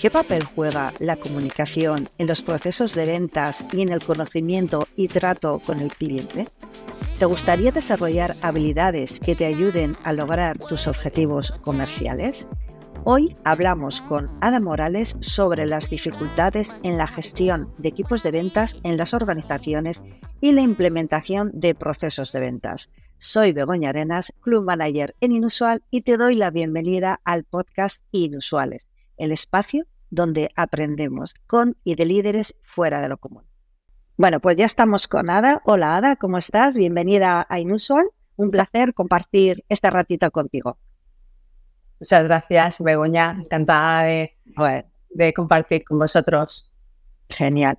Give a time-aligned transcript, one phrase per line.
[0.00, 5.08] ¿Qué papel juega la comunicación en los procesos de ventas y en el conocimiento y
[5.08, 6.48] trato con el cliente?
[7.18, 12.48] ¿Te gustaría desarrollar habilidades que te ayuden a lograr tus objetivos comerciales?
[13.04, 18.78] Hoy hablamos con Ada Morales sobre las dificultades en la gestión de equipos de ventas
[18.84, 20.02] en las organizaciones
[20.40, 22.88] y la implementación de procesos de ventas.
[23.18, 28.90] Soy Begoña Arenas, Club Manager en Inusual y te doy la bienvenida al podcast Inusuales
[29.20, 33.44] el espacio donde aprendemos con y de líderes fuera de lo común.
[34.16, 35.62] Bueno, pues ya estamos con Ada.
[35.64, 36.76] Hola Ada, ¿cómo estás?
[36.76, 38.06] Bienvenida a Inusual.
[38.36, 40.78] Un placer compartir este ratito contigo.
[42.00, 43.36] Muchas gracias, Begoña.
[43.38, 44.36] Encantada de,
[45.10, 46.70] de compartir con vosotros.
[47.28, 47.78] Genial.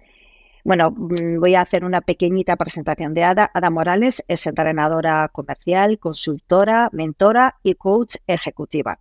[0.63, 3.49] Bueno, mm, voy a hacer una pequeñita presentación de Ada.
[3.53, 8.99] Ada Morales es entrenadora comercial, consultora, mentora y coach ejecutiva.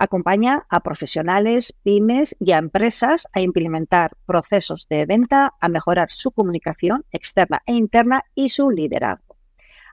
[0.00, 6.30] Acompaña a profesionales, pymes y a empresas a implementar procesos de venta, a mejorar su
[6.30, 9.36] comunicación externa e interna y su liderazgo.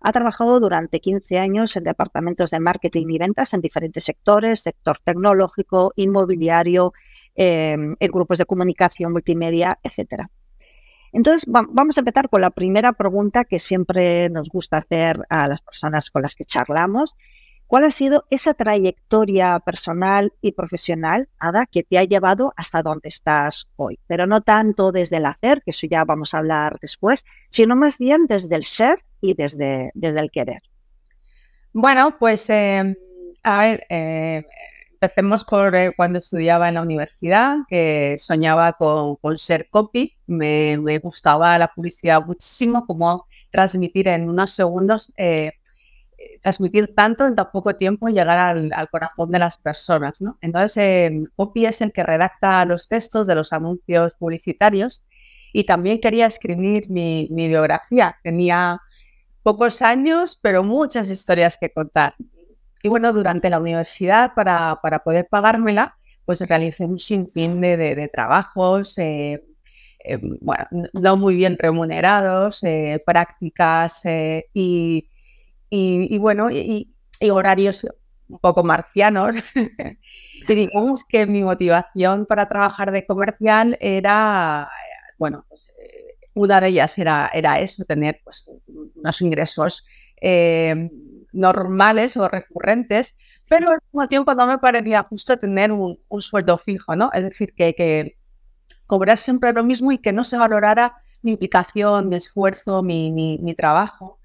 [0.02, 5.00] Ha trabajado durante 15 años en departamentos de marketing y ventas en diferentes sectores, sector
[5.04, 6.94] tecnológico, inmobiliario,
[7.34, 10.28] em, en grupos de comunicación, multimedia, etc.
[11.12, 15.62] Entonces, vamos a empezar con la primera pregunta que siempre nos gusta hacer a las
[15.62, 17.16] personas con las que charlamos
[17.68, 23.10] ¿Cuál ha sido esa trayectoria personal y profesional, Ada, que te ha llevado hasta donde
[23.10, 24.00] estás hoy?
[24.06, 27.98] Pero no tanto desde el hacer, que eso ya vamos a hablar después, sino más
[27.98, 30.62] bien desde el ser y desde, desde el querer.
[31.74, 32.96] Bueno, pues em,
[33.44, 34.46] a ver, eh,
[34.94, 41.58] empecemos por eh, cuando estudiaba en la universidad, que soñaba con, ser copy, me, gustaba
[41.58, 45.12] la publicidad muchísimo, como transmitir en unos segundos.
[46.26, 50.20] Eh, transmitir tanto en tan poco tiempo y llegar al, corazón de las personas.
[50.22, 50.38] ¿no?
[50.42, 51.22] Entonces, eh,
[51.56, 55.04] es el que redacta los textos de los anuncios publicitarios
[55.54, 58.18] y también quería escribir mi, biografía.
[58.24, 58.80] Tenía
[59.44, 62.16] pocos años, pero muchas historias que contar.
[62.82, 69.46] Y bueno, durante la universidad, para, poder pagármela, pues realicé un sinfín de, trabajos, eh,
[70.04, 72.62] eh, bueno, no muy bien remunerados,
[73.06, 74.04] prácticas
[74.54, 75.08] y
[75.76, 76.94] y, bueno, y,
[77.32, 77.88] horarios
[78.28, 79.36] un poco marcianos.
[80.48, 84.70] y digamos que mi motivación para trabajar de comercial era,
[85.18, 89.86] bueno, pues, eh, una de ellas era, era eso, tener pues, unos ingresos
[90.22, 90.90] eh,
[91.34, 93.16] normales o recurrentes,
[93.48, 97.10] pero al mismo tiempo no me parecía justo tener un, sueldo fijo, ¿no?
[97.14, 98.18] Es decir, que, que,
[98.86, 103.40] cobrar siempre lo mismo y que no se valorara mi implicación, mi esfuerzo, mi, mi,
[103.42, 104.20] mi trabajo.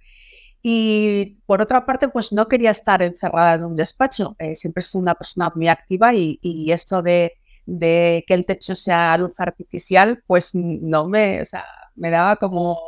[0.62, 4.37] Y por otra parte, pues no quería estar encerrada en un despacho.
[4.38, 7.32] Eh, siempre soy una persona muy activa y, esto de,
[7.66, 12.78] que el techo sea luz artificial, pues no me, o sea, me daba como,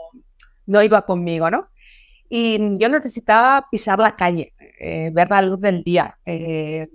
[0.66, 1.68] no iba conmigo, ¿no?
[2.28, 6.88] Y yo necesitaba pisar la calle, eh, ver la luz del día, eh,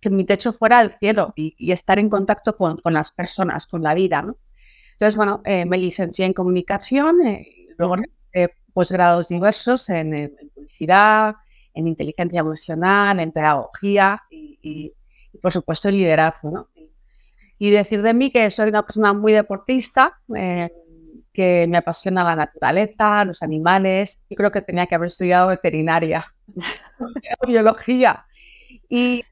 [0.00, 3.94] que mi techo fuera el cielo y, estar en contacto con, las personas, con la
[3.94, 4.36] vida, ¿no?
[4.92, 7.18] Entonces, bueno, me licencié en comunicación,
[7.78, 7.96] luego
[8.78, 11.34] posgrados diversos en, publicidad,
[11.74, 14.94] en inteligencia emocional, en pedagogía y,
[15.42, 16.68] por supuesto, en liderazgo.
[17.58, 20.70] Y decir de mí que soy una persona muy deportista, eh,
[21.32, 24.24] que me apasiona la naturaleza, los animales.
[24.28, 26.24] y creo que tenía que haber estudiado veterinaria,
[27.48, 28.26] biología.
[28.88, 29.24] Y,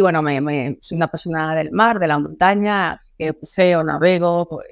[0.00, 4.64] bueno, me, soy una persona del mar, de la montaña, que paseo, navego, pues,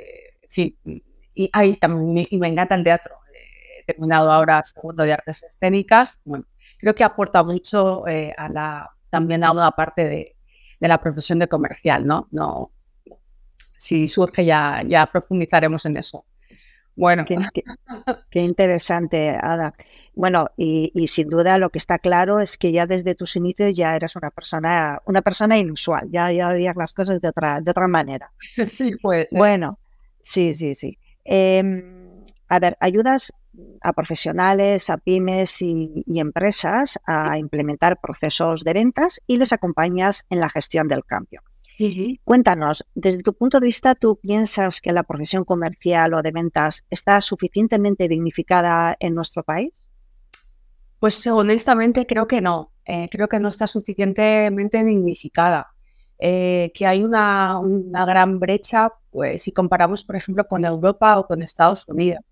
[1.34, 3.21] y, también, y me encanta el teatro
[3.84, 6.22] terminado ahora segundo de artes escénicas.
[6.25, 6.44] Bueno,
[6.78, 10.37] creo que aporta mucho eh, a la, también a una parte de,
[10.81, 12.28] la profesión de comercial, ¿no?
[12.32, 12.72] no
[13.76, 16.25] si surge ya, ya profundizaremos en eso.
[16.94, 17.25] Bueno.
[18.31, 19.75] Qué, interesante, Ada.
[20.14, 23.96] Bueno, y, sin duda lo que está claro es que ya desde tus inicios ya
[23.96, 27.88] eras una persona, una persona inusual, ya, ya veías las cosas de otra, de otra
[27.88, 28.32] manera.
[28.69, 29.31] Sí, pues.
[29.32, 29.78] Bueno,
[30.23, 30.99] sí, sí, sí.
[31.25, 33.32] Em, a ver, ayudas
[33.81, 40.40] a profesionales, a pymes y, empresas a implementar procesos de ventas y les acompañas en
[40.40, 41.43] la gestión del cambio.
[42.22, 46.84] Cuéntanos, desde tu punto de vista, ¿tú piensas que la profesión comercial o de ventas
[46.90, 49.90] está suficientemente dignificada en nuestro país?
[51.00, 52.70] Pues honestamente creo que no.
[52.84, 55.72] Eh, creo que no está suficientemente dignificada.
[56.25, 61.26] Eh, que hay una, una, gran brecha, pues si comparamos, por ejemplo, con Europa o
[61.26, 62.22] con Estados Unidos.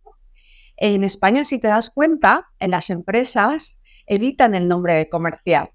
[0.81, 5.71] En España, si te das cuenta, en las empresas evitan el nombre de comercial.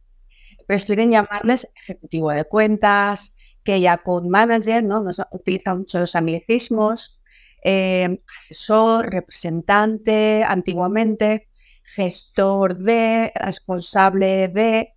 [0.66, 5.04] Prefieren llamarles ejecutivo de cuentas, que ya con manager, ¿no?
[5.04, 7.22] Nos utilizan mucho los anglicismos,
[7.63, 11.50] eh, asesor, representante, antiguamente,
[11.84, 14.96] gestor de, responsable de,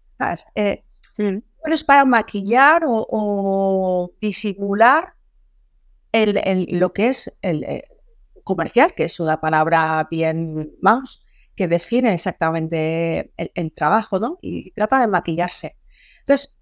[0.55, 0.85] eh,
[1.67, 5.13] es para maquillar o, disimular
[6.13, 7.85] lo que es el, eh,
[8.49, 11.25] comercial, que es una palabra bien más
[11.55, 14.39] que define exactamente el, trabajo, ¿no?
[14.41, 15.77] Y trata de maquillarse.
[16.21, 16.56] Entonces,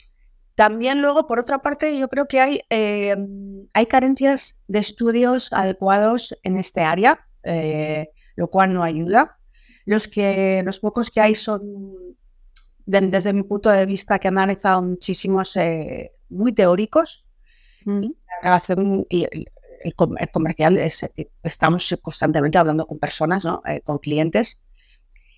[0.55, 6.35] también luego, por otra parte, yo creo que hay, em, hay carencias de estudios adecuados
[6.43, 9.39] en este área, eh, lo cual no ayuda.
[9.85, 11.61] Los, que, los pocos que hay son,
[12.87, 17.27] desde mi punto de vista, que han analizado muchísimos, eh, muy teóricos.
[17.85, 18.01] Mm.
[19.11, 19.27] y
[19.87, 21.09] el, comercial es,
[21.43, 23.63] estamos constantemente hablando con personas, ¿no?
[23.67, 24.63] Eh, con clientes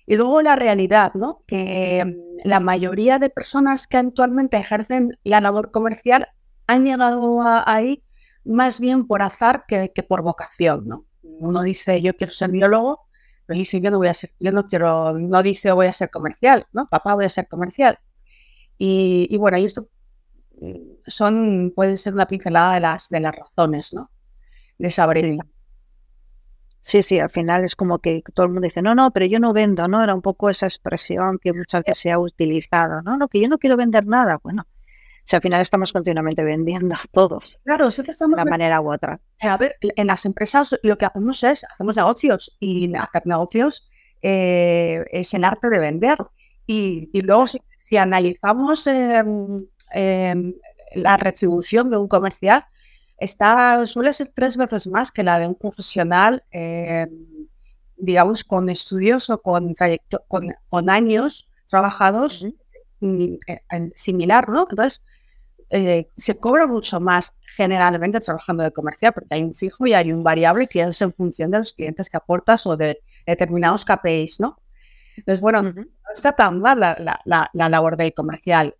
[0.09, 1.43] y luego la realidad, ¿no?
[1.45, 6.29] Que mm, la mayoría de personas que actualmente ejercen la labor comercial
[6.65, 8.03] han llegado ahí
[8.43, 11.05] más bien por azar que, por vocación, ¿no?
[11.21, 13.07] Uno dice, yo quiero ser biólogo,
[13.45, 16.09] pero dice, yo no voy a ser, yo no quiero, no dice voy a ser
[16.09, 16.87] comercial, ¿no?
[16.89, 17.99] Papá voy a ser comercial.
[18.79, 19.89] Y, bueno, y esto
[20.59, 24.09] mm, son, pueden ser una pincelada de las, de las razones, ¿no?
[24.79, 25.43] De esa brecha.
[26.81, 29.39] Sí, sí, al final es como que todo el mundo dice, no, no, pero yo
[29.39, 30.03] no vendo, ¿no?
[30.03, 33.47] Era un poco esa expresión que muchas veces se ha utilizado, no, no, que yo
[33.47, 34.39] no quiero vender nada.
[34.41, 34.65] Bueno,
[35.23, 37.59] si al final estamos continuamente vendiendo a todos.
[37.63, 38.37] Claro, sí que estamos.
[38.37, 39.21] De una manera u otra.
[39.41, 43.89] A ver, en las empresas lo que hacemos es, hacemos negocios y hacer negocios
[44.23, 46.17] eh, es el arte de vender.
[46.65, 47.45] Y, luego,
[47.77, 49.57] si, analizamos em,
[49.93, 50.53] em,
[50.93, 52.65] la retribución de un comercial,
[53.19, 57.07] está, suele ser tres veces más que la de un profesional, eh,
[57.97, 59.73] digamos, con estudios o con,
[60.69, 62.45] con, años trabajados
[63.01, 64.67] mm, eh, similar, ¿no?
[64.69, 65.05] Entonces,
[65.69, 70.11] eh, se cobra mucho más generalmente trabajando de comercial porque hay un fijo y hay
[70.11, 74.39] un variable que es en función de los clientes que aportas o de determinados KPIs,
[74.39, 74.57] ¿no?
[75.17, 78.75] Entonces, bueno, no está tan mal la, la, labor del comercial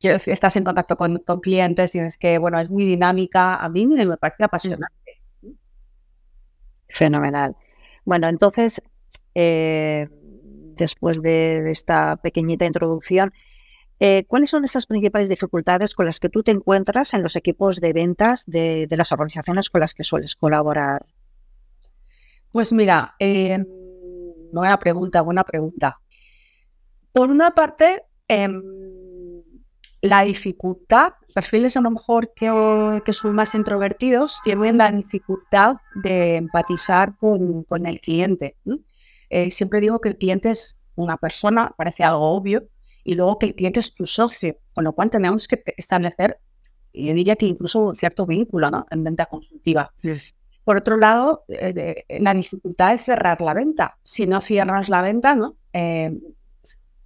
[0.00, 4.44] estás en contacto con, clientes, tienes que, bueno, es muy dinámica, a mí me parece
[4.44, 5.22] apasionante.
[6.88, 7.56] Fenomenal.
[8.04, 8.82] Bueno, entonces,
[9.34, 10.08] eh,
[10.76, 13.32] después de esta pequeñita introducción,
[13.98, 17.80] eh, ¿cuáles son esas principales dificultades con las que tú te encuentras en los equipos
[17.80, 21.06] de ventas de, las organizaciones con las que sueles colaborar?
[22.52, 23.64] Pues mira, eh,
[24.52, 26.00] buena pregunta, buena pregunta.
[27.12, 28.62] Por una parte, em,
[30.06, 36.36] la dificultad, perfiles a lo mejor que, que, son más introvertidos tienen la dificultad de
[36.36, 38.56] empatizar con, con el cliente.
[39.30, 42.68] Eh, siempre digo que el cliente es una persona, parece algo obvio,
[43.04, 46.40] y luego que el cliente es tu socio, con lo cual tenemos que establecer,
[46.92, 48.86] yo diría que incluso un cierto vínculo ¿no?
[48.90, 49.92] en venta consultiva.
[50.64, 53.98] Por otro lado, eh, la dificultad es cerrar la venta.
[54.02, 55.56] Si no cierras la venta, ¿no?
[55.72, 56.18] Eh,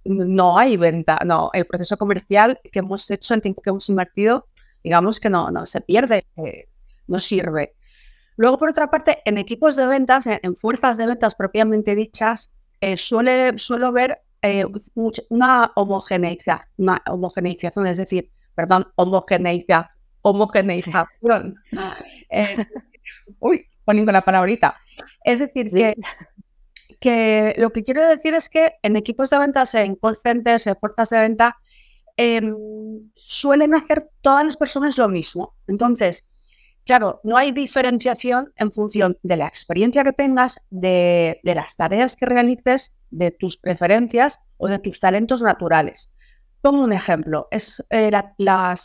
[0.05, 4.47] no hay venta, no, el proceso comercial que hemos hecho, el tiempo que hemos invertido,
[4.83, 6.67] digamos que no, no se pierde, eh,
[7.07, 7.75] no sirve.
[8.37, 12.97] Luego, por otra parte, en equipos de ventas, en, fuerzas de ventas propiamente dichas, eh,
[12.97, 14.65] suele, suelo ver eh,
[15.29, 19.85] una, homogeneización, una homogeneización, es decir, perdón, homogeneización,
[20.21, 21.55] homogeneización.
[23.39, 24.77] uy, poniendo la palabrita.
[25.23, 25.95] Es decir, que
[27.01, 30.75] que lo que quiero decir es que en equipos de ventas, en call centers, en
[30.75, 31.57] puertas de venta,
[32.15, 32.55] em,
[33.15, 35.55] suelen hacer todas las personas lo mismo.
[35.67, 36.29] Entonces,
[36.85, 42.27] claro, no hay diferenciación en función de la experiencia que tengas, de, las tareas que
[42.27, 46.13] realices, de tus preferencias o de tus talentos naturales.
[46.61, 48.75] Pongo un ejemplo, es eh, la,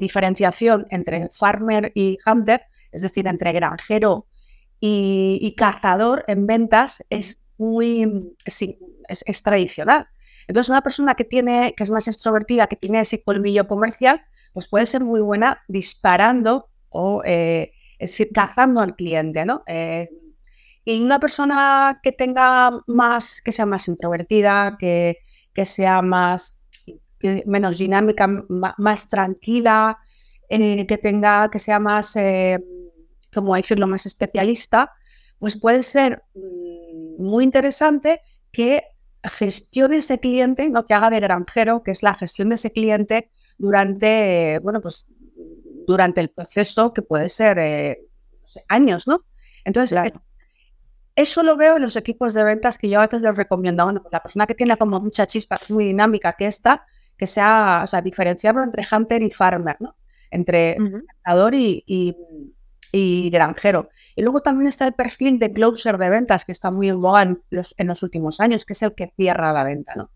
[0.00, 4.26] diferenciación entre farmer y hunter, es decir, entre granjero
[4.80, 10.08] y, y cazador en ventas, es muy, es, tradicional.
[10.48, 14.22] Entonces, una persona que tiene, que es más extrovertida, que tiene ese colmillo comercial,
[14.54, 19.62] pues puede ser muy buena disparando o, eh, es decir, cazando al cliente, ¿no?
[19.66, 20.08] Eh,
[20.84, 25.18] y una persona que tenga más, que sea más introvertida, que,
[25.52, 26.66] que sea más,
[27.44, 28.26] menos dinámica,
[28.78, 29.98] más, tranquila,
[30.48, 32.14] eh, que tenga, que sea más,
[33.32, 34.90] como decirlo, más especialista,
[35.38, 36.22] pues puede ser
[37.20, 38.20] muy interesante
[38.52, 38.84] que
[39.22, 43.30] gestione ese cliente, no que haga de granjero, que es la gestión de ese cliente
[43.58, 45.06] durante, bueno, pues
[45.86, 48.00] durante el proceso que puede ser eh,
[48.68, 49.24] años, ¿no?
[49.64, 50.12] Entonces,
[51.16, 54.00] eso lo veo en los equipos de ventas que yo a veces les recomiendo, bueno,
[54.00, 56.86] pues la persona que tiene como mucha chispa, es muy dinámica, que está,
[57.16, 59.96] que sea, o sea, diferenciarlo entre hunter y farmer, ¿no?
[60.30, 61.02] Entre uh
[61.52, 62.16] y, y,
[62.92, 63.88] granjero.
[64.16, 67.22] Y luego también está el perfil de closer de ventas, que está muy en boga
[67.22, 70.10] en los, últimos años, que es el que cierra la venta, ¿no?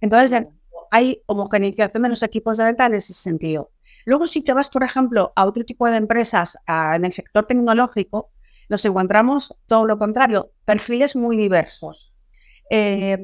[0.00, 0.42] Entonces,
[0.90, 3.70] hay homogeneización de los equipos de venta en ese sentido.
[4.04, 8.30] Luego, si te vas, por ejemplo, a otro tipo de empresas en el sector tecnológico,
[8.68, 12.14] nos encontramos todo lo contrario, perfiles muy diversos.
[12.70, 13.18] Eh,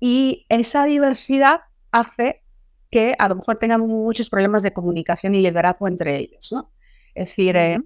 [0.00, 2.44] y esa diversidad hace
[2.90, 6.72] que a lo mejor tengan muchos problemas de comunicación y liderazgo entre ellos, ¿no?
[7.14, 7.78] Es decir, eh,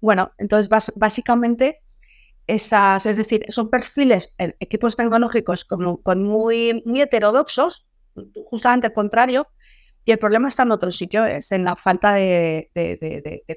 [0.00, 1.82] bueno, entonces básicamente
[2.46, 7.88] esas, es decir, son perfiles, equipos tecnológicos con, con muy, muy heterodoxos,
[8.46, 9.48] justamente al contrario,
[10.06, 12.70] y el problema está en otro sitio, es en la falta de,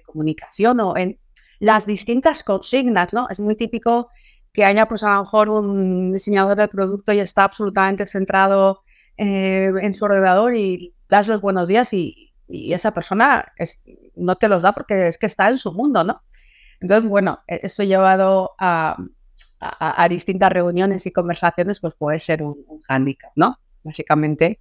[0.04, 1.20] comunicación o en
[1.60, 3.28] las distintas consignas, ¿no?
[3.30, 4.10] Es muy típico
[4.52, 8.82] que haya, pues a lo mejor un diseñador de producto y está absolutamente centrado
[9.16, 13.54] eh, en su ordenador y das los buenos días y, esa persona
[14.20, 16.22] no te los da porque es que está en su mundo, ¿no?
[16.80, 18.98] Entonces, bueno, e, esto llevado a,
[20.10, 23.60] distintas reuniones y conversaciones, pues puede ser un, un hándicap, ¿no?
[23.84, 24.60] Básicamente,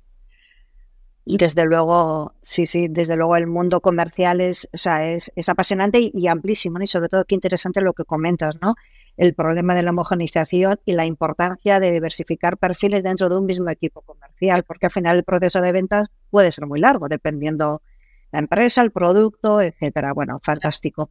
[1.31, 6.11] y desde luego, sí, sí, desde luego el mundo comercial es, o sea, es, apasionante
[6.11, 8.77] y, amplísimo, y sobre todo qué interesante lo que comentas, ¿no?
[9.19, 13.69] El problema de la homogeneización y la importancia de diversificar perfiles dentro de un mismo
[13.69, 17.83] equipo comercial, porque al final el proceso de ventas puede ser muy largo, dependiendo
[18.33, 20.13] la empresa, el producto, etcétera.
[20.13, 21.11] Bueno, fantástico.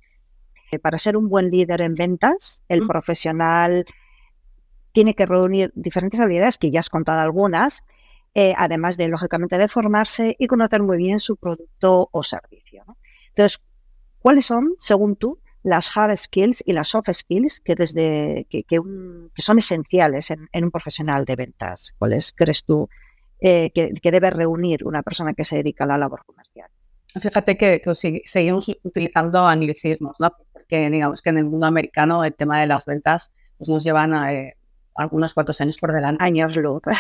[0.72, 3.86] Eh, para ser un buen líder en ventas, el profesional
[4.92, 7.84] tiene que reunir diferentes habilidades, que ya has contado algunas,
[8.34, 12.84] eh, además de, lógicamente, de formarse y conocer muy bien su producto o servicio.
[13.30, 13.66] Entonces,
[14.20, 18.64] ¿cuáles son, según tú, las hard skills y las soft skills que, desde, que,
[19.38, 21.94] son esenciales en, un profesional de ventas?
[21.98, 22.90] ¿Cuáles crees tú
[23.40, 26.70] eh, que, debe reunir una persona que se dedica a la labor comercial?
[27.08, 27.82] Fíjate que,
[28.26, 30.32] seguimos utilizando anglicismos, ¿no?
[30.52, 34.14] porque digamos que en el mundo americano el tema de las ventas pues, nos llevan
[34.14, 34.58] a, eh,
[34.96, 36.24] algunos cuantos años por delante.
[36.24, 36.82] Años luz.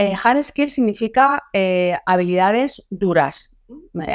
[0.00, 3.56] Eh, hard skills significa eh, habilidades duras.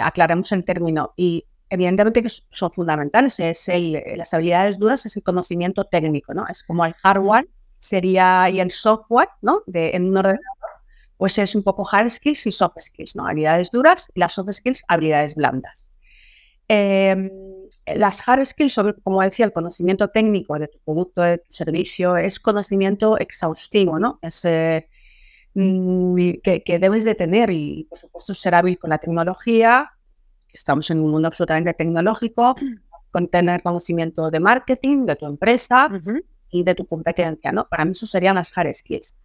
[0.02, 1.14] aclaremos el término.
[1.18, 3.38] Y evidentemente que son fundamentales.
[3.42, 3.70] Es
[4.16, 6.48] las habilidades duras es el conocimiento técnico, ¿no?
[6.48, 9.62] Es como el hardware sería y el software, ¿no?
[9.66, 10.53] De, en un ordenador,
[11.24, 13.26] pues es un poco hard skills y soft skills, ¿no?
[13.26, 15.90] Habilidades duras y las soft skills, habilidades blandas.
[16.68, 17.30] Em,
[17.96, 22.18] las hard skills, sobre, como decía, el conocimiento técnico de tu producto, de tu servicio,
[22.18, 24.20] es conocimiento exhaustivo, ¿no?
[24.22, 24.90] Es eh,
[25.56, 29.92] Mm, que, debes de tener y, por supuesto, ser hábil con la tecnología.
[30.52, 32.56] Estamos en un mundo absolutamente tecnológico,
[33.12, 35.90] con tener conocimiento de marketing, de tu empresa
[36.50, 37.68] y de tu competencia, ¿no?
[37.68, 39.20] Para mí eso serían las hard skills.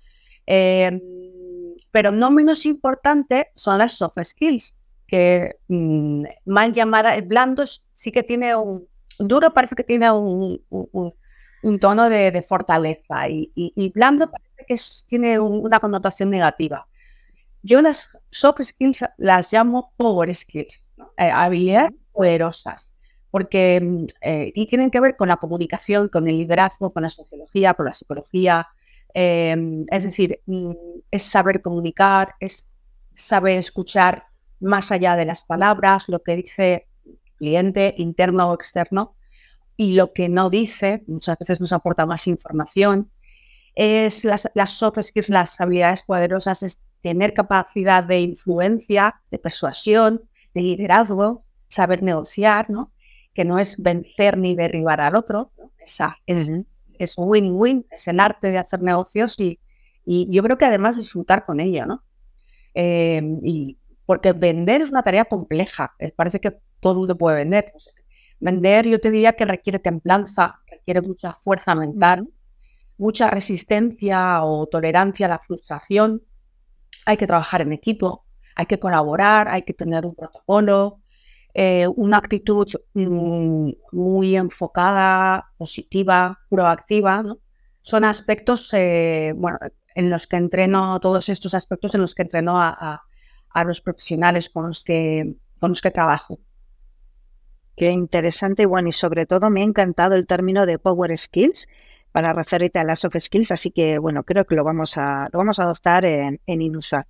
[0.47, 1.00] Em,
[1.90, 8.12] pero no menos importante son las soft skills, que mm, mal llamada, el blando sí
[8.12, 8.87] que tiene un,
[9.18, 14.76] duro parece que tiene un, un, tono de, fortaleza y, y, y blando parece que
[15.09, 16.87] tiene una connotación negativa.
[17.62, 22.97] Yo las soft skills las llamo power skills, eh, habilidades poderosas,
[23.30, 27.09] porque mm, eh, y tienen que ver con la comunicación, con el liderazgo, con la
[27.09, 28.68] sociología, con la psicología.
[29.15, 30.73] Em, es decir, mm,
[31.11, 32.77] es saber comunicar, es
[33.15, 34.25] saber escuchar
[34.61, 36.88] más allá de las palabras, lo que dice
[37.37, 39.17] cliente interno o externo
[39.77, 43.11] y lo que no dice, muchas veces nos aporta más información.
[43.75, 50.62] Es las, soft skills, las habilidades poderosas, es tener capacidad de influencia, de persuasión, de
[50.62, 52.93] liderazgo, saber negociar, ¿no?
[53.33, 56.50] Que no es vencer ni derribar al otro, Esa es,
[56.99, 59.59] es win-win, es el arte de hacer negocios y,
[60.05, 62.05] y, yo creo que además disfrutar con ello, ¿no?
[62.75, 67.37] Eh, y porque vender es una tarea compleja, eh, parece que todo el mundo puede
[67.37, 67.73] vender.
[68.40, 72.28] Vender yo te diría que requiere templanza, requiere mucha fuerza mental,
[72.97, 76.23] mucha resistencia o tolerancia a la frustración.
[77.07, 78.25] Hay que trabajar en equipo,
[78.55, 81.00] hay que colaborar, hay que tener un protocolo,
[81.61, 87.25] eh, una actitud mm, muy enfocada, positiva, proactiva.
[87.83, 89.59] Son aspectos eh, bueno,
[89.97, 93.03] en los que entreno, todos estos aspectos en los que entreno a,
[93.67, 96.38] los profesionales con los que, con los que trabajo.
[97.77, 101.67] Qué interesante, bueno, y sobre todo me ha encantado el término de Power Skills,
[102.12, 105.41] para referirte a las soft skills, así que bueno, creo que lo vamos a, lo
[105.41, 107.09] vamos a adoptar en, en Inusa.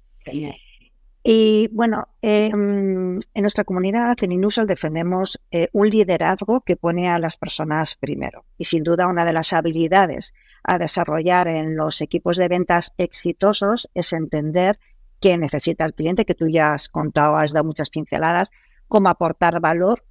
[1.30, 7.18] Y bueno, em, en nuestra comunidad, en Inusal, defendemos eh, un liderazgo que pone a
[7.18, 8.47] las personas primero.
[8.56, 10.32] Y sin duda, una de las habilidades
[10.64, 14.78] a desarrollar en los equipos de ventas exitosos es entender
[15.20, 18.50] qué necesita el cliente, que tú ya has contado, has dado muchas pinceladas,
[18.87, 20.06] cómo aportar valor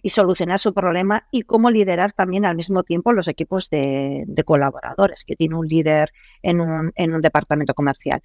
[0.00, 5.24] y solucionar su problema y cómo liderar también al mismo tiempo los equipos de, colaboradores
[5.24, 8.22] que tiene un líder en un, en un departamento comercial.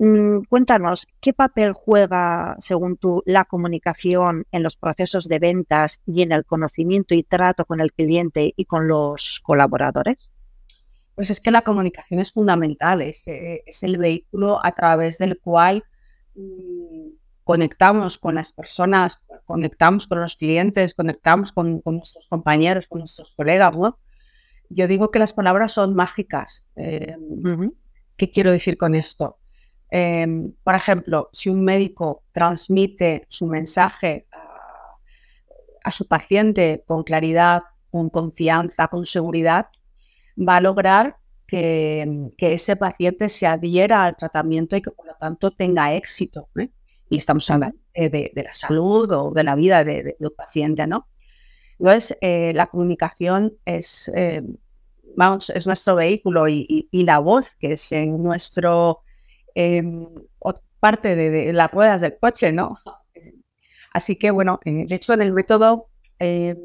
[0.00, 6.22] Mm, cuéntanos, ¿qué papel juega, según tú, la comunicación en los procesos de ventas y
[6.22, 10.30] en el conocimiento y trato con el cliente y con los colaboradores?
[11.16, 15.82] Pues es que la comunicación es fundamental, es, eh, el vehículo a través del cual
[16.36, 17.08] mm,
[17.42, 23.74] conectamos con las personas, conectamos con los clientes, conectamos con, nuestros compañeros, con nuestros colegas.
[24.68, 26.68] Yo digo que las palabras son mágicas.
[26.76, 27.16] Eh,
[28.16, 29.37] ¿Qué quiero decir con esto?
[29.90, 38.10] Em, por ejemplo, si un médico transmite su mensaje a, su paciente con claridad, con
[38.10, 39.68] confianza, con seguridad,
[40.36, 41.16] va a lograr
[41.46, 46.50] que, ese paciente se adhiera al tratamiento y que por lo tanto tenga éxito.
[46.58, 46.68] ¿eh?
[47.08, 51.08] Y estamos hablando de, la salud o de la vida de, un paciente, ¿no?
[51.78, 54.42] Entonces, eh, la comunicación es, eh,
[55.16, 59.04] vamos, es nuestro vehículo y, y, la voz, que es nuestro
[59.60, 60.06] Em,
[60.78, 62.76] parte de, las ruedas del coche, ¿no?
[63.92, 65.88] Así que, bueno, eh, de hecho, en el método
[66.20, 66.56] em,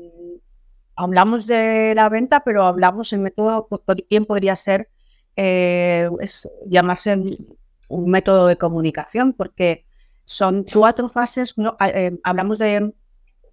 [0.95, 3.67] hablamos de la venta, pero hablamos en método,
[4.07, 4.89] bien podría ser
[5.35, 6.07] eh,
[6.67, 7.17] llamarse
[7.89, 9.87] un método de comunicación, porque
[10.25, 12.93] son cuatro fases, em, hablamos de,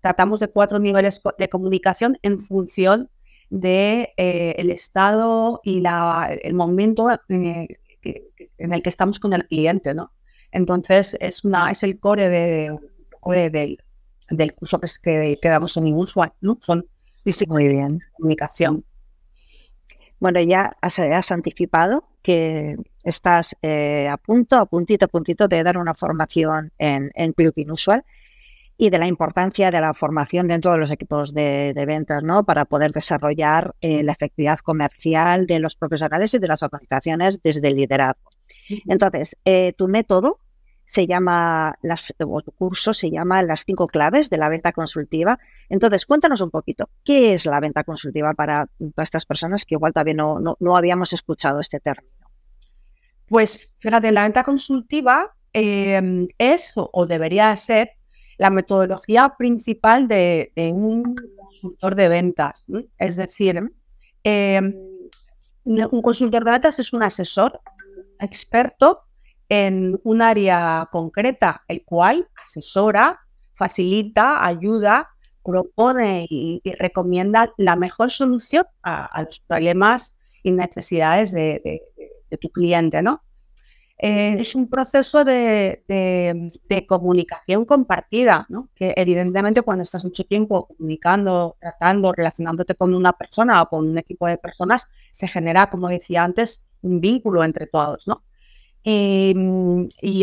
[0.03, 3.09] tratamos de cuatro niveles de comunicación en función
[3.49, 7.09] de eh, el estado y la, el momento
[8.01, 8.33] que
[8.85, 10.13] estamos con el cliente, ¿no?
[10.53, 12.77] Entonces, es, una, es el core de,
[14.31, 16.59] del, curso que, que, damos en Ingusual, ¿no?
[16.61, 16.87] Son
[17.49, 18.01] Muy bien.
[18.13, 18.85] comunicación.
[20.19, 25.79] Bueno, ya has, anticipado que estás eh, a punto, a puntito, a puntito de dar
[25.79, 28.05] una formación en, en Club Inusual
[28.81, 32.45] y de la importancia de la formación dentro de los equipos de, ventas, ¿no?
[32.45, 37.69] Para poder desarrollar eh, la efectividad comercial de los profesionales y de las organizaciones desde
[37.69, 38.31] el liderazgo.
[38.89, 40.39] Entonces, eh, tu método
[40.87, 45.39] se llama, las, o tu curso se llama Las cinco claves de la venta consultiva.
[45.69, 50.15] Entonces, cuéntanos un poquito, ¿qué es la venta consultiva para, estas personas que igual todavía
[50.15, 52.31] no, no, habíamos escuchado este término?
[53.27, 58.00] Pues fíjate, la venta consultiva eh, es o debería ser
[58.41, 62.65] la metodología principal de, un consultor de ventas.
[62.99, 63.61] Es decir,
[64.25, 64.75] em,
[65.65, 67.61] un consultor de ventas es un asesor
[68.19, 69.03] experto
[69.51, 73.21] en un área concreta, el cual asesora,
[73.53, 75.11] facilita, ayuda,
[75.45, 81.61] propone y, recomienda la mejor solución a, los problemas y necesidades de,
[82.31, 83.23] de tu cliente, ¿no?
[84.03, 85.85] Eh, es un proceso de,
[86.89, 88.71] comunicación compartida, ¿no?
[88.75, 93.99] que evidentemente cuando estás mucho tiempo comunicando, tratando, relacionándote con una persona o con un
[93.99, 98.07] equipo de personas, se genera, como decía antes, un vínculo entre todos.
[98.07, 98.25] ¿no?
[98.83, 99.35] Y,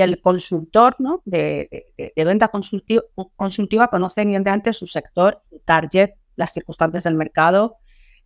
[0.01, 1.21] el consultor ¿no?
[1.25, 3.03] de, venta consultiva,
[3.35, 7.77] consultiva conoce evidentemente su sector, su target, las circunstancias del mercado,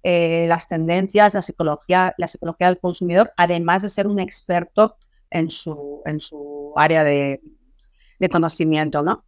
[0.01, 4.95] eh, las tendencias, la psicología, la psicología del consumidor, además de ser un experto
[5.31, 7.41] en su, en su área de,
[8.31, 9.25] conocimiento, ¿no?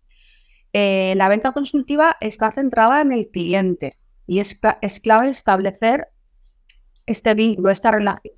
[0.71, 6.09] Eh, la venta consultiva está centrada en el cliente y es, es clave establecer
[7.05, 8.33] este vínculo, esta relación,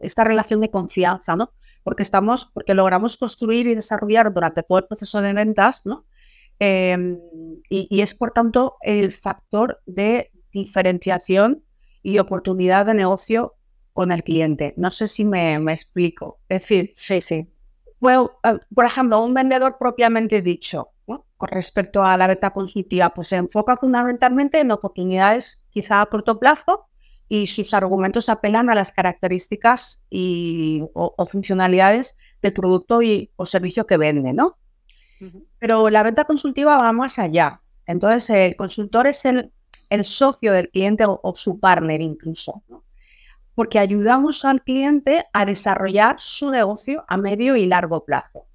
[0.00, 1.52] esta relación de confianza, ¿no?
[1.82, 6.04] Porque estamos, porque logramos construir y desarrollar durante todo el proceso de ventas, ¿no?
[6.58, 7.18] Em,
[7.70, 11.64] y, es por tanto el factor de diferenciación
[12.02, 13.54] y oportunidad de negocio
[13.92, 14.74] con el cliente.
[14.76, 16.40] No sé si me, explico.
[16.48, 17.48] Es decir, sí, sí.
[18.00, 23.28] Well, eh, por ejemplo, un vendedor propiamente dicho, con respecto a la venta consultiva, pues
[23.28, 26.86] se enfoca fundamentalmente en oportunidades quizá a corto plazo
[27.28, 33.86] y sus argumentos apelan a las características y, o, funcionalidades del producto y, o servicio
[33.86, 34.58] que vende, ¿no?
[35.58, 37.62] Pero la venta consultiva va más allá.
[37.86, 39.52] Entonces, el consultor es el,
[39.90, 42.62] el socio del cliente o, o su partner incluso.
[42.68, 42.84] ¿no?
[43.54, 48.46] Porque ayudamos al cliente a desarrollar su negocio a medio y largo plazo.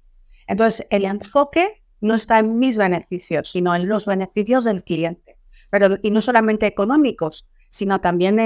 [0.46, 5.38] Entonces, el enfoque no está en mis beneficios, sino en los beneficios del cliente.
[5.70, 8.38] Pero, y no solamente económicos, sino también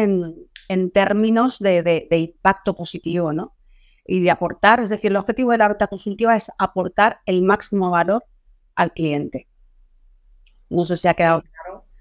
[0.68, 3.54] en, términos de, impacto positivo, ¿no?
[4.06, 7.90] Y de aportar, es decir, el objetivo de la venta consultiva es aportar el máximo
[7.90, 8.24] valor
[8.74, 9.48] al cliente.
[10.68, 11.44] No sé si ha quedado.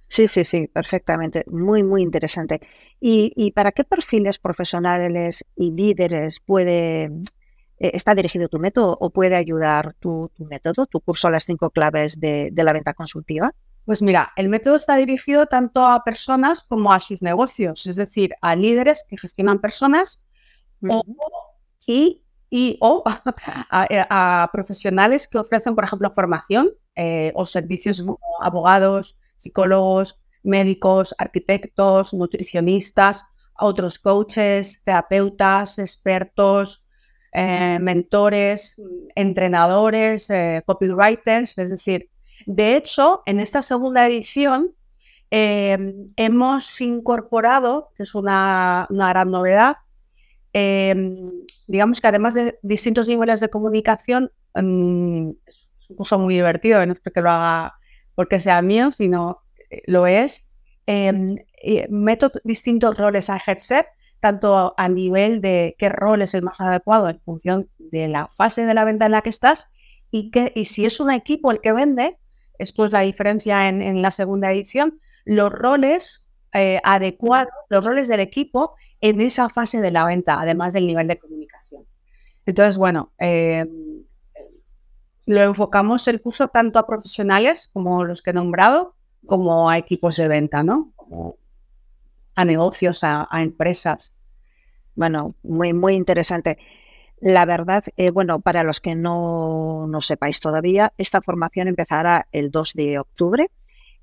[0.10, 1.46] Sí, sí, sí, perfectamente.
[1.48, 2.60] Muy, muy interesante.
[3.00, 7.04] ¿Y, para qué perfiles profesionales y líderes puede
[7.78, 12.20] eh, está dirigido tu método o puede ayudar tu, método, tu curso Las cinco claves
[12.20, 13.54] de, la venta consultiva?
[13.86, 18.34] Pues mira, el método está dirigido tanto a personas como a sus negocios, es decir,
[18.42, 20.26] a líderes que gestionan personas
[21.86, 22.24] y,
[22.82, 23.04] o
[23.72, 32.14] a, profesionales que ofrecen, por ejemplo, formación eh, o servicios como abogados, psicólogos, médicos, arquitectos,
[32.14, 33.26] nutricionistas,
[33.58, 36.86] otros coaches, terapeutas, expertos,
[37.34, 38.82] eh, mentores,
[39.16, 42.10] entrenadores, eh, copywriters, es decir,
[42.46, 44.74] de hecho, en esta segunda edición
[45.32, 49.78] em, hemos incorporado, que es una, gran novedad,
[50.54, 51.32] em,
[51.68, 56.94] digamos que además de distintos niveles de comunicación, em, es un curso muy divertido, no
[56.94, 57.79] es porque lo haga
[58.20, 60.54] porque sea mío, sino eh, lo es,
[61.90, 63.86] meto distintos roles a ejercer
[64.20, 68.66] tanto a nivel de qué rol es el más adecuado en función de la fase
[68.66, 69.72] de la venta en la que estás
[70.12, 72.20] y, que, y si es un equipo el que vende,
[72.58, 78.20] esto es la diferencia en, la segunda edición, los roles eh, adecuados, los roles del
[78.20, 81.86] equipo en esa fase de la venta, además del nivel de comunicación.
[82.46, 83.66] Entonces, bueno, eh,
[85.30, 88.96] lo enfocamos el curso tanto a profesionales como los que he nombrado,
[89.28, 90.92] como a equipos de venta, ¿no?
[92.36, 94.16] a negocios, a, empresas.
[94.96, 96.58] Bueno, muy, muy interesante.
[97.22, 102.50] La verdad, eh, bueno, para los que no, no, sepáis todavía, esta formación empezará el
[102.50, 103.52] 2 de octubre.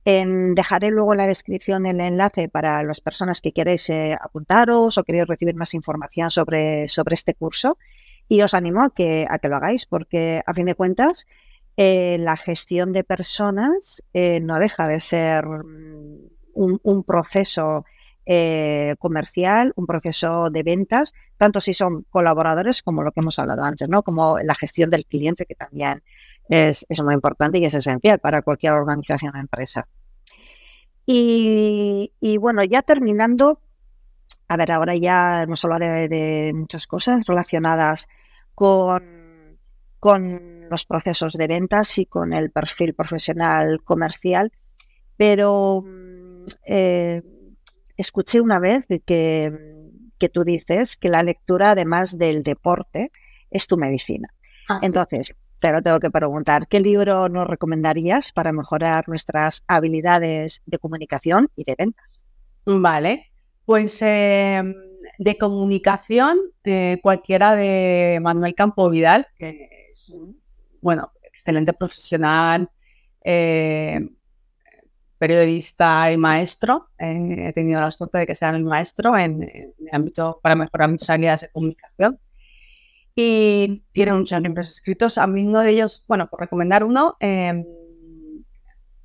[0.04, 5.26] dejaré luego la descripción el enlace para las personas que queréis eh, apuntaros o queréis
[5.26, 7.78] recibir más información sobre, sobre este curso.
[8.28, 11.26] Y os animo a que, a que lo hagáis, porque a fin de cuentas,
[11.76, 17.84] eh, la gestión de personas no deja de ser mm, un, proceso
[18.24, 23.62] eh, comercial, un proceso de ventas, tanto si son colaboradores como lo que hemos hablado
[23.62, 24.02] antes, ¿no?
[24.02, 26.02] Como la gestión del cliente, que también
[26.48, 29.86] es, muy importante y es esencial para cualquier organización o empresa.
[31.08, 32.10] Y,
[32.40, 33.60] bueno, ya terminando,
[34.48, 38.08] a ver, ahora ya hemos hablado de, muchas cosas relacionadas
[38.54, 39.58] con,
[39.98, 44.52] con los procesos de ventas y con el perfil profesional comercial,
[45.16, 47.22] pero mm, eh,
[47.96, 49.52] escuché una vez que,
[50.18, 53.10] que tú dices que la lectura, además del deporte,
[53.50, 54.28] es tu medicina.
[54.68, 60.62] Ah, Entonces, te lo tengo que preguntar, ¿qué libro nos recomendarías para mejorar nuestras habilidades
[60.66, 62.20] de comunicación y de ventas?
[62.66, 63.30] Vale,
[63.66, 64.74] pues em,
[65.18, 70.40] de comunicación, eh, cualquiera de Manuel Campo Vidal, que es un,
[70.80, 72.70] bueno, excelente profesional,
[73.24, 74.08] eh,
[75.18, 76.90] periodista y maestro.
[76.98, 80.90] Eh, he tenido la suerte de que sea mi maestro en, el ámbito para mejorar
[80.90, 82.20] mis habilidades de comunicación.
[83.16, 85.18] Y tiene muchos libros escritos.
[85.18, 87.64] A mí uno de ellos, bueno, por recomendar uno, em,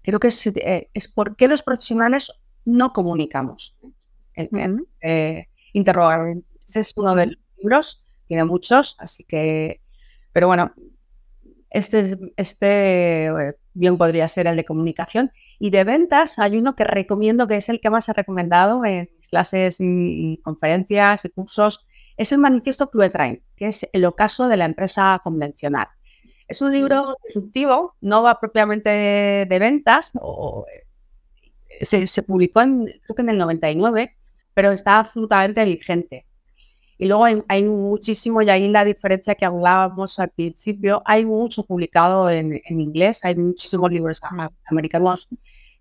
[0.03, 2.31] creo que es, eh, es por qué los profesionales
[2.65, 3.79] no comunicamos.
[5.01, 6.35] Eh, interrogar.
[6.65, 9.81] Este es uno de los libros, tiene muchos, así que,
[10.31, 10.73] pero bueno,
[11.69, 13.29] este, este
[13.73, 15.31] bien podría ser el de comunicación.
[15.59, 19.09] Y de ventas hay uno que recomiendo, que es el que más he recomendado en
[19.13, 21.85] mis clases y, conferencias y cursos,
[22.17, 25.87] es el manifiesto Train, que es el ocaso de la empresa convencional.
[26.47, 32.85] Es un libro disruptivo, no va propiamente de, ventas, o, eh, se, se, publicó en,
[32.85, 34.17] creo que en el 99,
[34.53, 36.25] pero está absolutamente vigente.
[37.01, 42.29] Y luego hay, muchísimo, y ahí la diferencia que hablábamos al principio, hay mucho publicado
[42.29, 44.21] en, inglés, hay muchísimos libros
[44.65, 45.27] americanos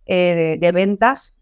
[0.06, 1.38] eh, de, ventas,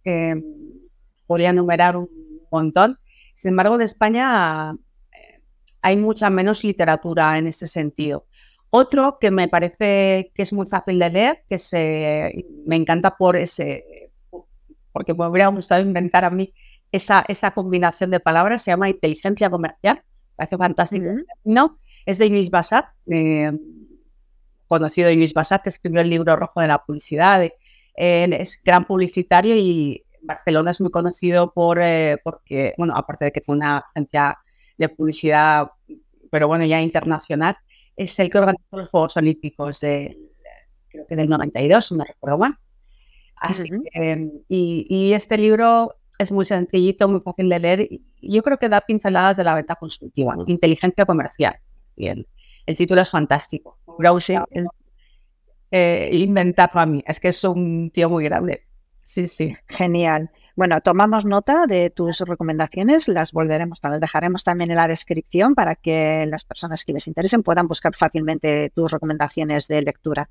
[1.28, 2.08] podría enumerar un
[2.50, 2.98] montón.
[3.34, 5.42] Sin embargo, de España eh,
[5.80, 8.26] hay mucha menos literatura en este sentido.
[8.70, 13.36] Otro que me parece que es muy fácil de leer, que se, me encanta por
[13.36, 14.10] ese,
[14.92, 16.52] porque me hubiera gustado inventar a mí
[16.92, 20.02] esa, esa combinación de palabras, se llama inteligencia comercial,
[20.36, 21.06] parece fantástico.
[21.44, 23.52] No, es de Luis Bassat, eh,
[24.66, 27.48] conocido Luis Bassat, que escribió el libro rojo de la publicidad.
[27.94, 33.40] es gran publicitario y Barcelona es muy conocido por, eh, porque, bueno, aparte de que
[33.40, 34.38] fue una agencia
[34.76, 35.70] de publicidad,
[36.30, 37.56] pero bueno, ya internacional,
[37.96, 40.16] es el que organizó los Juegos Olímpicos de,
[40.88, 42.58] creo que del 92, no recuerdo mal.
[43.36, 43.68] Así
[44.48, 47.88] y, y, este libro es muy sencillito, muy fácil de leer.
[48.20, 51.56] Yo creo que da pinceladas de la venta consultiva, inteligencia comercial.
[51.96, 52.26] Bien,
[52.66, 53.78] el título es fantástico.
[53.98, 54.40] Browsing,
[55.70, 57.02] eh, inventarlo a mí.
[57.06, 58.66] Es que es un tío muy grande.
[59.02, 59.56] Sí, sí.
[59.68, 60.30] Genial.
[60.54, 65.76] Bueno, tomamos nota de tus recomendaciones, las volveremos, las dejaremos también en la descripción para
[65.76, 70.28] que las personas que les interesen puedan buscar fácilmente tus recomendaciones de lectura.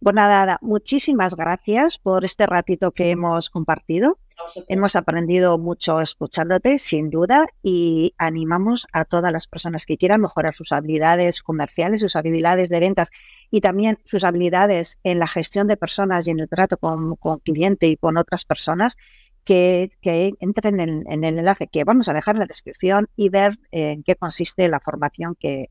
[0.00, 4.18] Bueno, nada, muchísimas gracias por este ratito que hemos compartido.
[4.68, 10.54] Hemos aprendido mucho escuchándote, sin duda, y animamos a todas las personas que quieran mejorar
[10.54, 13.10] sus habilidades comerciales, sus habilidades de ventas
[13.50, 17.88] y también sus habilidades en la gestión de personas y en el trato con, cliente
[17.88, 18.96] y con otras personas
[19.44, 24.02] que, entren en, el enlace que vamos a dejar en la descripción y ver en
[24.02, 25.70] qué consiste la formación que,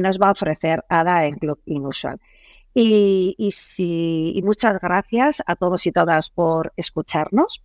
[0.00, 2.18] nos va a ofrecer ADA en Club Inusual.
[2.74, 7.62] Y, y, muchas gracias a todos y todas por escucharnos.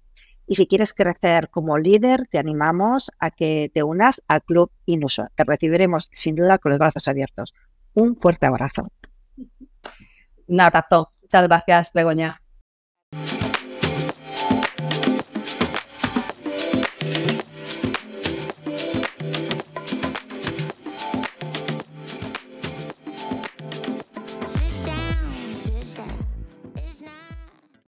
[0.47, 5.29] Y si quieres crecer como líder, te animamos a que te unas al Club Inusual.
[5.35, 7.53] Te recibiremos sin duda con los brazos abiertos.
[7.93, 8.87] Un fuerte abrazo.
[10.47, 11.09] Un abrazo.
[11.21, 12.41] Muchas gracias, Begoña.